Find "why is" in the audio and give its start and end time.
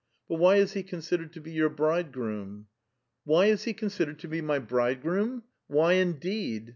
0.39-0.73, 3.23-3.65